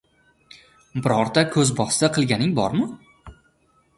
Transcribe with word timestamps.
Birorta 1.07 1.43
ko‘zbosti 1.57 2.09
qilganing 2.17 2.55
bormi? 2.61 2.87